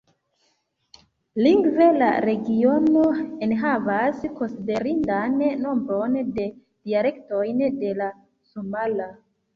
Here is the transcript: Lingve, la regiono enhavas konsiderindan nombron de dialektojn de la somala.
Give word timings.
Lingve, 1.47 1.89
la 1.97 2.07
regiono 2.25 3.03
enhavas 3.47 4.25
konsiderindan 4.39 5.37
nombron 5.67 6.17
de 6.41 6.47
dialektojn 6.89 7.63
de 7.85 7.93
la 8.03 8.09
somala. 8.55 9.09